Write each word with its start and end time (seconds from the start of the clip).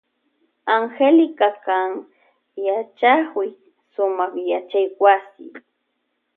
Angélica 0.79 1.49
kan 1.65 1.89
yachakuy 2.65 3.49
sumak 3.93 4.31
yachaywasi. 4.51 5.45